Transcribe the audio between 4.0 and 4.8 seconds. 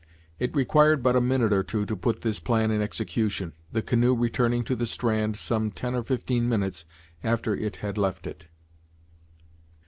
returning to